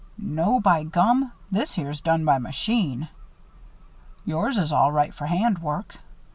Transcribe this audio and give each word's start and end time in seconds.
"No, 0.17 0.59
by 0.59 0.81
gum! 0.81 1.31
This 1.51 1.73
here's 1.73 2.01
done 2.01 2.25
by 2.25 2.39
machine. 2.39 3.09
Yours 4.25 4.57
is 4.57 4.73
all 4.73 4.91
right 4.91 5.13
for 5.13 5.27
hand 5.27 5.59
work. 5.59 5.97